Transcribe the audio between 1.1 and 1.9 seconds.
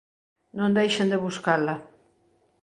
de buscala".